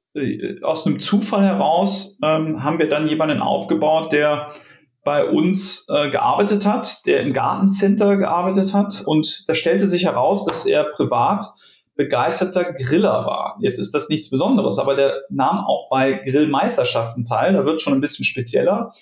[0.62, 4.52] aus einem Zufall heraus ähm, haben wir dann jemanden aufgebaut, der
[5.04, 9.02] bei uns äh, gearbeitet hat, der im Gartencenter gearbeitet hat.
[9.06, 11.44] Und da stellte sich heraus, dass er privat
[11.94, 13.56] begeisterter Griller war.
[13.60, 17.52] Jetzt ist das nichts Besonderes, aber der nahm auch bei Grillmeisterschaften teil.
[17.52, 18.92] Da wird schon ein bisschen spezieller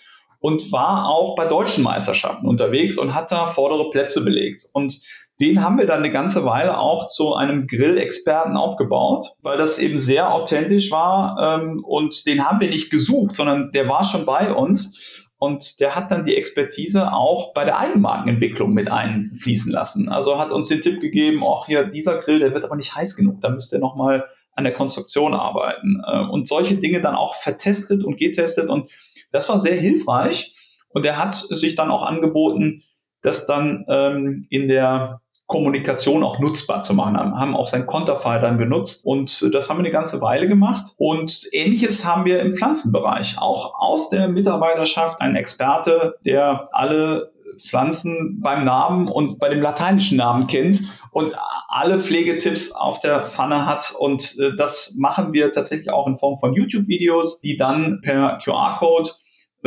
[0.40, 4.68] und war auch bei deutschen Meisterschaften unterwegs und hat da vordere Plätze belegt.
[4.72, 5.00] Und
[5.40, 9.99] den haben wir dann eine ganze Weile auch zu einem Grillexperten aufgebaut, weil das eben
[9.99, 14.53] sehr authentisch war ähm, und den haben wir nicht gesucht, sondern der war schon bei
[14.53, 20.09] uns und der hat dann die Expertise auch bei der Eigenmarkenentwicklung mit einfließen lassen.
[20.09, 23.16] Also hat uns den Tipp gegeben, auch hier dieser Grill, der wird aber nicht heiß
[23.16, 27.35] genug, da müsst ihr nochmal an der Konstruktion arbeiten äh, und solche Dinge dann auch
[27.35, 28.88] vertestet und getestet und
[29.33, 30.55] das war sehr hilfreich
[30.90, 32.85] und er hat sich dann auch angeboten,
[33.20, 38.38] das dann ähm, in der Kommunikation auch nutzbar zu machen, haben, haben auch sein Konterfei
[38.38, 40.92] dann genutzt und das haben wir eine ganze Weile gemacht.
[40.96, 43.37] Und ähnliches haben wir im Pflanzenbereich.
[43.38, 50.18] Auch aus der Mitarbeiterschaft ein Experte, der alle Pflanzen beim Namen und bei dem lateinischen
[50.18, 50.80] Namen kennt
[51.11, 51.35] und
[51.68, 53.94] alle Pflegetipps auf der Pfanne hat.
[53.98, 59.11] Und äh, das machen wir tatsächlich auch in Form von YouTube-Videos, die dann per QR-Code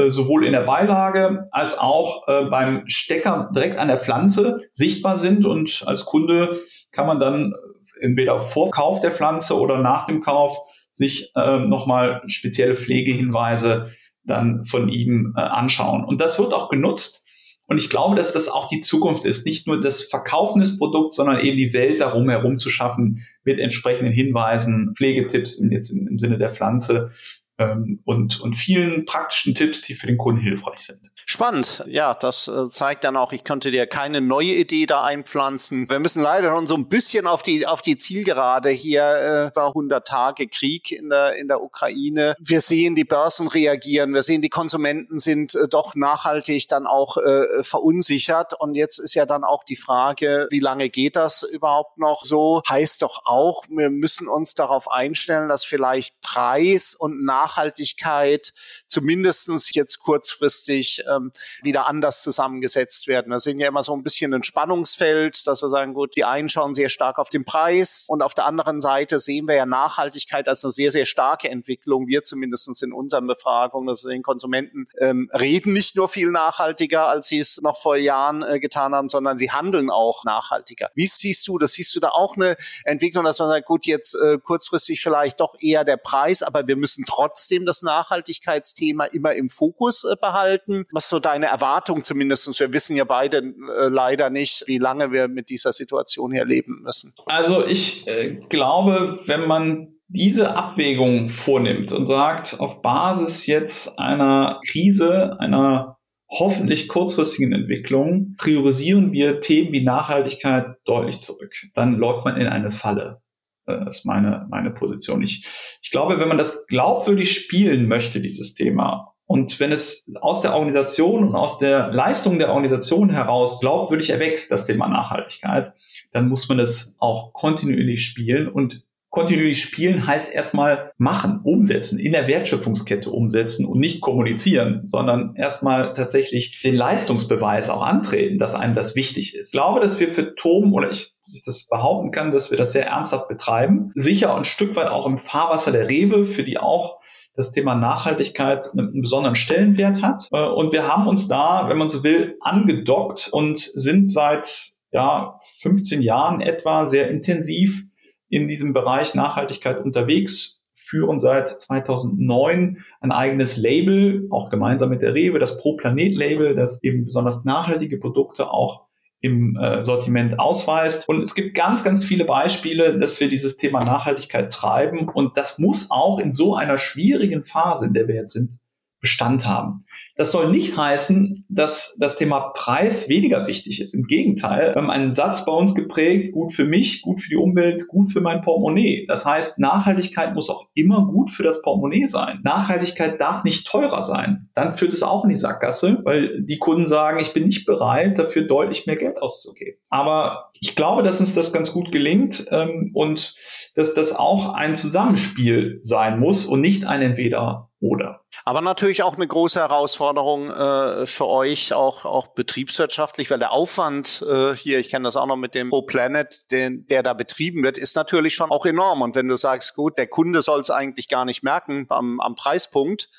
[0.09, 5.45] sowohl in der Beilage als auch äh, beim Stecker direkt an der Pflanze sichtbar sind
[5.45, 6.59] und als Kunde
[6.91, 7.53] kann man dann
[7.99, 10.57] entweder vor Kauf der Pflanze oder nach dem Kauf
[10.91, 13.91] sich äh, nochmal spezielle Pflegehinweise
[14.23, 16.03] dann von ihm äh, anschauen.
[16.03, 17.25] Und das wird auch genutzt
[17.69, 19.45] Und ich glaube, dass das auch die Zukunft ist.
[19.45, 23.59] Nicht nur das Verkaufen des Produkts, sondern eben die Welt darum herum zu schaffen mit
[23.59, 27.11] entsprechenden Hinweisen, Pflegetipps jetzt im, im Sinne der Pflanze,
[27.57, 30.99] und, und vielen praktischen Tipps, die für den Kunden hilfreich sind.
[31.25, 31.83] Spannend.
[31.87, 35.89] Ja, das äh, zeigt dann auch, ich konnte dir keine neue Idee da einpflanzen.
[35.89, 39.65] Wir müssen leider schon so ein bisschen auf die, auf die Zielgerade hier äh, bei
[39.65, 42.35] 100 Tage Krieg in der, in der Ukraine.
[42.39, 44.13] Wir sehen die Börsen reagieren.
[44.13, 48.53] Wir sehen, die Konsumenten sind äh, doch nachhaltig dann auch äh, verunsichert.
[48.59, 52.61] Und jetzt ist ja dann auch die Frage, wie lange geht das überhaupt noch so?
[52.69, 58.51] Heißt doch auch, wir müssen uns darauf einstellen, dass vielleicht Preis und Nach Nachhaltigkeit
[58.87, 61.31] zumindestens jetzt kurzfristig ähm,
[61.61, 63.31] wieder anders zusammengesetzt werden.
[63.31, 66.49] Da sind ja immer so ein bisschen ein Spannungsfeld, dass wir sagen, gut, die einen
[66.49, 70.47] schauen sehr stark auf den Preis und auf der anderen Seite sehen wir ja Nachhaltigkeit
[70.47, 72.07] als eine sehr, sehr starke Entwicklung.
[72.07, 77.27] Wir zumindestens in unseren Befragungen, also den Konsumenten, ähm, reden nicht nur viel nachhaltiger, als
[77.27, 80.89] sie es noch vor Jahren äh, getan haben, sondern sie handeln auch nachhaltiger.
[80.95, 81.73] Wie siehst du das?
[81.73, 85.55] Siehst du da auch eine Entwicklung, dass man sagt, gut, jetzt äh, kurzfristig vielleicht doch
[85.59, 90.85] eher der Preis, aber wir müssen trotzdem das Nachhaltigkeits Thema immer im Fokus äh, behalten.
[90.91, 92.59] Was so deine Erwartung zumindest?
[92.59, 96.81] Wir wissen ja beide äh, leider nicht, wie lange wir mit dieser Situation hier leben
[96.83, 97.13] müssen.
[97.25, 104.61] Also ich äh, glaube, wenn man diese Abwägung vornimmt und sagt, auf Basis jetzt einer
[104.65, 105.97] Krise, einer
[106.29, 111.53] hoffentlich kurzfristigen Entwicklung, priorisieren wir Themen wie Nachhaltigkeit deutlich zurück.
[111.73, 113.21] Dann läuft man in eine Falle.
[113.67, 115.21] Das äh, ist meine, meine Position.
[115.21, 115.45] Ich,
[115.81, 120.53] ich glaube, wenn man das glaubwürdig spielen möchte, dieses Thema, und wenn es aus der
[120.53, 125.73] Organisation und aus der Leistung der Organisation heraus glaubwürdig erwächst, das Thema Nachhaltigkeit,
[126.13, 128.83] dann muss man es auch kontinuierlich spielen und
[129.17, 135.95] kontinuierlich spielen heißt erstmal machen, umsetzen, in der Wertschöpfungskette umsetzen und nicht kommunizieren, sondern erstmal
[135.95, 139.47] tatsächlich den Leistungsbeweis auch antreten, dass einem das wichtig ist.
[139.47, 142.71] Ich glaube, dass wir für TOM oder ich ich das behaupten kann, dass wir das
[142.71, 143.91] sehr ernsthaft betreiben.
[143.95, 146.99] Sicher ein Stück weit auch im Fahrwasser der Rewe, für die auch
[147.35, 150.27] das Thema Nachhaltigkeit einen besonderen Stellenwert hat.
[150.31, 155.39] Äh, und wir haben uns da, wenn man so will, angedockt und sind seit ja,
[155.59, 157.86] 15 Jahren etwa sehr intensiv
[158.29, 165.13] in diesem Bereich Nachhaltigkeit unterwegs, führen seit 2009 ein eigenes Label, auch gemeinsam mit der
[165.13, 168.87] Rewe, das Pro Planet Label, das eben besonders nachhaltige Produkte auch
[169.19, 171.09] im äh, Sortiment ausweist.
[171.09, 175.09] Und es gibt ganz, ganz viele Beispiele, dass wir dieses Thema Nachhaltigkeit treiben.
[175.09, 178.59] Und das muss auch in so einer schwierigen Phase, in der wir jetzt sind,
[179.01, 179.85] Bestand haben.
[180.17, 183.93] Das soll nicht heißen, dass das Thema Preis weniger wichtig ist.
[183.93, 187.35] Im Gegenteil, wir haben einen Satz bei uns geprägt, gut für mich, gut für die
[187.35, 189.05] Umwelt, gut für mein Portemonnaie.
[189.07, 192.39] Das heißt, Nachhaltigkeit muss auch immer gut für das Portemonnaie sein.
[192.43, 194.49] Nachhaltigkeit darf nicht teurer sein.
[194.55, 198.17] Dann führt es auch in die Sackgasse, weil die Kunden sagen, ich bin nicht bereit,
[198.17, 199.77] dafür deutlich mehr Geld auszugeben.
[199.89, 203.35] Aber ich glaube, dass uns das ganz gut gelingt ähm, und
[203.75, 208.21] dass das auch ein Zusammenspiel sein muss und nicht ein Entweder oder.
[208.45, 214.25] Aber natürlich auch eine große Herausforderung äh, für euch, auch, auch betriebswirtschaftlich, weil der Aufwand
[214.27, 217.63] äh, hier, ich kenne das auch noch mit dem Pro Planet, den, der da betrieben
[217.63, 219.01] wird, ist natürlich schon auch enorm.
[219.01, 222.35] Und wenn du sagst, gut, der Kunde soll es eigentlich gar nicht merken am, am
[222.35, 223.09] Preispunkt,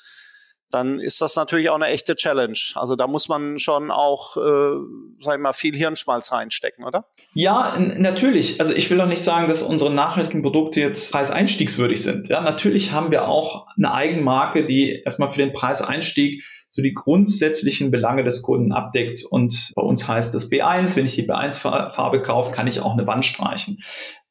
[0.71, 2.59] dann ist das natürlich auch eine echte Challenge.
[2.75, 4.75] Also da muss man schon auch, äh,
[5.21, 7.05] sag ich mal, viel Hirnschmalz reinstecken, oder?
[7.33, 8.59] Ja, natürlich.
[8.59, 12.27] Also ich will doch nicht sagen, dass unsere nachhaltigen Produkte jetzt preiseinstiegswürdig sind.
[12.29, 17.91] Ja, natürlich haben wir auch eine Eigenmarke, die erstmal für den Preiseinstieg so die grundsätzlichen
[17.91, 19.23] Belange des Kunden abdeckt.
[19.29, 20.95] Und bei uns heißt das B1.
[20.95, 23.79] Wenn ich die B1-Farbe kaufe, kann ich auch eine Wand streichen.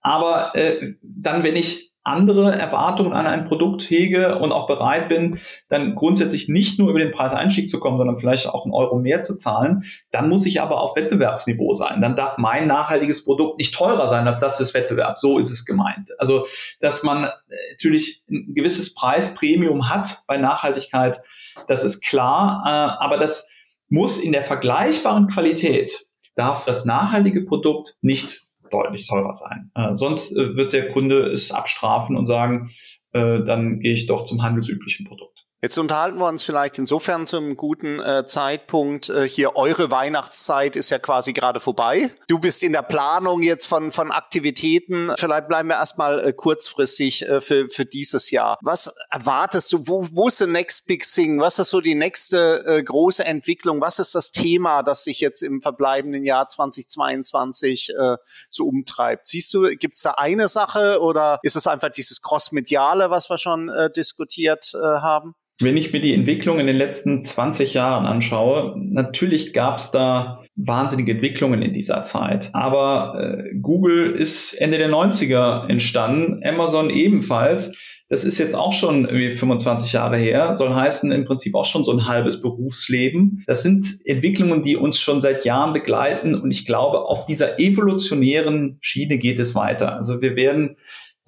[0.00, 5.40] Aber äh, dann, wenn ich andere Erwartungen an ein Produkt hege und auch bereit bin,
[5.68, 9.22] dann grundsätzlich nicht nur über den Preiseinstieg zu kommen, sondern vielleicht auch einen Euro mehr
[9.22, 12.00] zu zahlen, dann muss ich aber auf Wettbewerbsniveau sein.
[12.00, 15.20] Dann darf mein nachhaltiges Produkt nicht teurer sein als das des Wettbewerbs.
[15.20, 16.10] So ist es gemeint.
[16.18, 16.46] Also,
[16.80, 17.28] dass man
[17.70, 21.22] natürlich ein gewisses Preispremium hat bei Nachhaltigkeit,
[21.66, 23.48] das ist klar, äh, aber das
[23.88, 29.70] muss in der vergleichbaren Qualität darf das nachhaltige Produkt nicht deutlich teurer sein.
[29.74, 32.70] Äh, sonst äh, wird der Kunde es abstrafen und sagen,
[33.12, 35.37] äh, dann gehe ich doch zum handelsüblichen Produkt.
[35.60, 39.08] Jetzt unterhalten wir uns vielleicht insofern zum guten äh, Zeitpunkt.
[39.08, 42.12] Äh, hier eure Weihnachtszeit ist ja quasi gerade vorbei.
[42.28, 45.10] Du bist in der Planung jetzt von, von Aktivitäten.
[45.16, 48.56] Vielleicht bleiben wir erstmal äh, kurzfristig äh, für, für dieses Jahr.
[48.62, 49.82] Was erwartest du?
[49.88, 51.40] Wo, wo ist the next big thing?
[51.40, 53.80] Was ist so die nächste äh, große Entwicklung?
[53.80, 58.16] Was ist das Thema, das sich jetzt im verbleibenden Jahr 2022 äh,
[58.48, 59.26] so umtreibt?
[59.26, 63.38] Siehst du, gibt es da eine Sache oder ist es einfach dieses Crossmediale, was wir
[63.38, 65.34] schon äh, diskutiert äh, haben?
[65.60, 70.44] Wenn ich mir die Entwicklung in den letzten 20 Jahren anschaue, natürlich gab es da
[70.54, 72.50] wahnsinnige Entwicklungen in dieser Zeit.
[72.52, 77.72] Aber äh, Google ist Ende der 90er entstanden, Amazon ebenfalls.
[78.10, 81.92] Das ist jetzt auch schon 25 Jahre her, soll heißen im Prinzip auch schon so
[81.92, 83.44] ein halbes Berufsleben.
[83.46, 88.78] Das sind Entwicklungen, die uns schon seit Jahren begleiten und ich glaube, auf dieser evolutionären
[88.80, 89.94] Schiene geht es weiter.
[89.94, 90.76] Also wir werden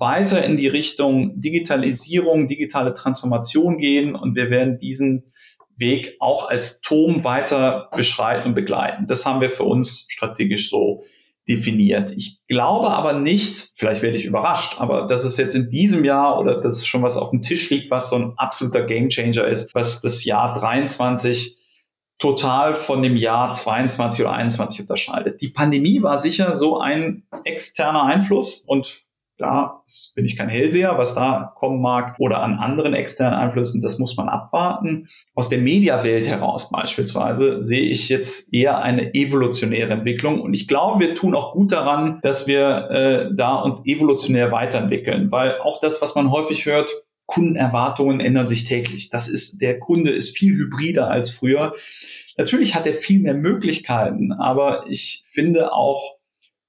[0.00, 5.32] weiter in die Richtung Digitalisierung, digitale Transformation gehen und wir werden diesen
[5.76, 9.06] Weg auch als Turm weiter beschreiten und begleiten.
[9.06, 11.04] Das haben wir für uns strategisch so
[11.48, 12.12] definiert.
[12.12, 16.38] Ich glaube aber nicht, vielleicht werde ich überrascht, aber dass es jetzt in diesem Jahr
[16.38, 20.00] oder dass schon was auf dem Tisch liegt, was so ein absoluter Gamechanger ist, was
[20.00, 21.56] das Jahr 23
[22.18, 25.40] total von dem Jahr 22 oder 21 unterscheidet.
[25.40, 29.02] Die Pandemie war sicher so ein externer Einfluss und
[29.40, 29.82] da
[30.14, 34.16] bin ich kein Hellseher, was da kommen mag oder an anderen externen Einflüssen, das muss
[34.16, 35.08] man abwarten.
[35.34, 41.00] Aus der Mediawelt heraus beispielsweise sehe ich jetzt eher eine evolutionäre Entwicklung und ich glaube,
[41.00, 46.02] wir tun auch gut daran, dass wir äh, da uns evolutionär weiterentwickeln, weil auch das,
[46.02, 46.88] was man häufig hört,
[47.26, 49.08] Kundenerwartungen ändern sich täglich.
[49.08, 51.74] Das ist, der Kunde ist viel hybrider als früher.
[52.36, 56.19] Natürlich hat er viel mehr Möglichkeiten, aber ich finde auch,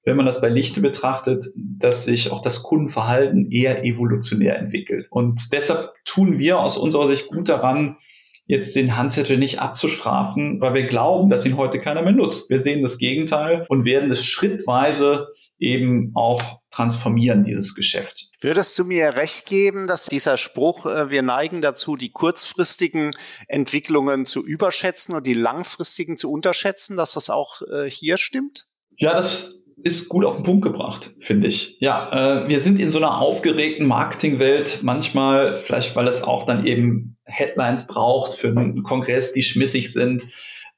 [0.03, 5.07] wenn man das bei Lichte betrachtet, dass sich auch das Kundenverhalten eher evolutionär entwickelt.
[5.09, 7.97] Und deshalb tun wir aus unserer Sicht gut daran,
[8.45, 12.49] jetzt den Handzettel nicht abzustrafen, weil wir glauben, dass ihn heute keiner mehr nutzt.
[12.49, 15.27] Wir sehen das Gegenteil und werden es schrittweise
[15.57, 18.31] eben auch transformieren, dieses Geschäft.
[18.41, 23.11] Würdest du mir recht geben, dass dieser Spruch, äh, wir neigen dazu, die kurzfristigen
[23.47, 28.67] Entwicklungen zu überschätzen und die langfristigen zu unterschätzen, dass das auch äh, hier stimmt?
[28.97, 31.77] Ja, das ist gut auf den Punkt gebracht, finde ich.
[31.79, 36.65] Ja, äh, wir sind in so einer aufgeregten Marketingwelt manchmal, vielleicht weil es auch dann
[36.65, 40.25] eben Headlines braucht für einen Kongress, die schmissig sind,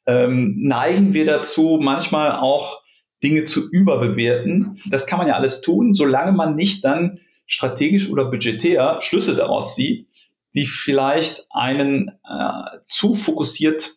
[0.05, 2.81] ähm, neigen wir dazu, manchmal auch
[3.23, 4.79] Dinge zu überbewerten.
[4.89, 9.75] Das kann man ja alles tun, solange man nicht dann strategisch oder budgetär Schlüsse daraus
[9.75, 10.07] sieht,
[10.53, 13.91] die vielleicht einen äh, zu fokussiert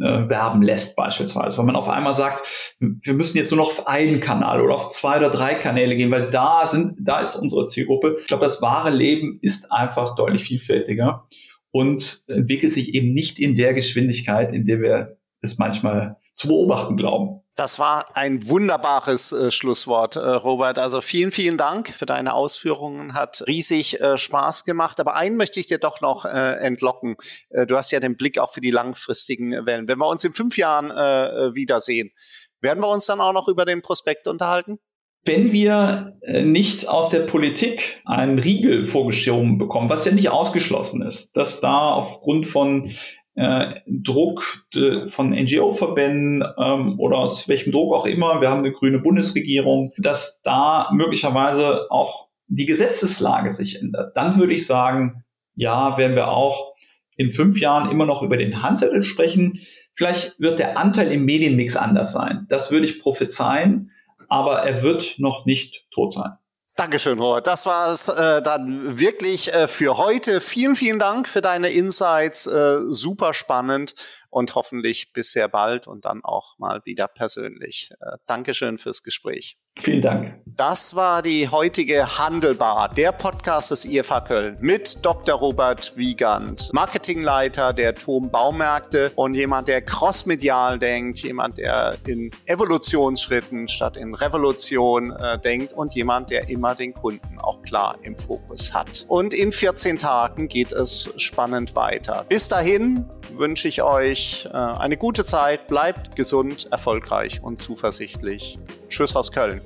[0.00, 1.58] äh, werben lässt beispielsweise.
[1.58, 2.44] Wenn man auf einmal sagt,
[2.78, 6.10] wir müssen jetzt nur noch auf einen Kanal oder auf zwei oder drei Kanäle gehen,
[6.10, 8.16] weil da sind, da ist unsere Zielgruppe.
[8.20, 11.26] Ich glaube, das wahre Leben ist einfach deutlich vielfältiger
[11.70, 16.96] und entwickelt sich eben nicht in der Geschwindigkeit, in der wir es manchmal zu beobachten
[16.96, 17.37] glauben.
[17.58, 20.78] Das war ein wunderbares äh, Schlusswort, äh, Robert.
[20.78, 23.14] Also vielen, vielen Dank für deine Ausführungen.
[23.14, 25.00] Hat riesig äh, Spaß gemacht.
[25.00, 27.16] Aber einen möchte ich dir doch noch äh, entlocken.
[27.50, 29.88] Äh, du hast ja den Blick auch für die langfristigen Wellen.
[29.88, 32.12] Wenn wir uns in fünf Jahren äh, wiedersehen,
[32.60, 34.78] werden wir uns dann auch noch über den Prospekt unterhalten?
[35.24, 41.36] Wenn wir nicht aus der Politik einen Riegel vorgeschoben bekommen, was ja nicht ausgeschlossen ist,
[41.36, 42.92] dass da aufgrund von
[43.38, 44.66] äh, Druck
[45.06, 50.42] von NGO-Verbänden ähm, oder aus welchem Druck auch immer, wir haben eine grüne Bundesregierung, dass
[50.42, 54.16] da möglicherweise auch die Gesetzeslage sich ändert.
[54.16, 55.24] Dann würde ich sagen,
[55.54, 56.74] ja, werden wir auch
[57.16, 59.60] in fünf Jahren immer noch über den Handzettel sprechen.
[59.94, 62.46] Vielleicht wird der Anteil im Medienmix anders sein.
[62.48, 63.92] Das würde ich prophezeien,
[64.28, 66.32] aber er wird noch nicht tot sein.
[66.78, 67.48] Dankeschön, Robert.
[67.48, 70.40] Das war es äh, dann wirklich äh, für heute.
[70.40, 72.46] Vielen, vielen Dank für deine Insights.
[72.46, 73.96] Äh, super spannend
[74.30, 77.90] und hoffentlich bis sehr bald und dann auch mal wieder persönlich.
[78.00, 79.58] Äh, Dankeschön fürs Gespräch.
[79.82, 80.38] Vielen Dank.
[80.58, 85.36] Das war die heutige Handelbar, der Podcast des IFH Köln mit Dr.
[85.36, 93.68] Robert Wiegand, Marketingleiter der Turm Baumärkte und jemand, der crossmedial denkt, jemand, der in Evolutionsschritten
[93.68, 98.74] statt in Revolution äh, denkt und jemand, der immer den Kunden auch klar im Fokus
[98.74, 99.06] hat.
[99.06, 102.24] Und in 14 Tagen geht es spannend weiter.
[102.28, 108.58] Bis dahin wünsche ich euch äh, eine gute Zeit, bleibt gesund, erfolgreich und zuversichtlich.
[108.88, 109.60] Tschüss aus Köln.